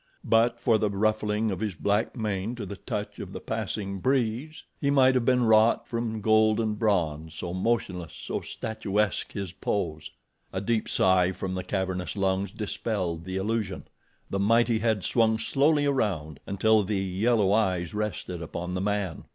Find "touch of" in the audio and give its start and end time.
2.77-3.33